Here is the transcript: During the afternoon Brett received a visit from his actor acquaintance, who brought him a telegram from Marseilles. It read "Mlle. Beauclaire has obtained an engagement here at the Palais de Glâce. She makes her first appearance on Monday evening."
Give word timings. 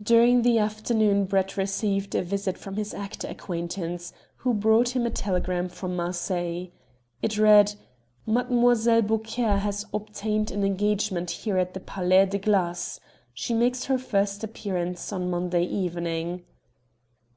During 0.00 0.42
the 0.42 0.58
afternoon 0.60 1.24
Brett 1.24 1.56
received 1.56 2.14
a 2.14 2.22
visit 2.22 2.56
from 2.56 2.76
his 2.76 2.94
actor 2.94 3.26
acquaintance, 3.26 4.12
who 4.36 4.54
brought 4.54 4.90
him 4.90 5.06
a 5.06 5.10
telegram 5.10 5.68
from 5.68 5.96
Marseilles. 5.96 6.70
It 7.20 7.36
read 7.36 7.74
"Mlle. 8.26 9.02
Beauclaire 9.02 9.58
has 9.58 9.86
obtained 9.92 10.52
an 10.52 10.62
engagement 10.62 11.30
here 11.32 11.58
at 11.58 11.74
the 11.74 11.80
Palais 11.80 12.26
de 12.26 12.38
Glâce. 12.38 13.00
She 13.34 13.52
makes 13.52 13.86
her 13.86 13.98
first 13.98 14.44
appearance 14.44 15.12
on 15.12 15.28
Monday 15.30 15.64
evening." 15.64 16.44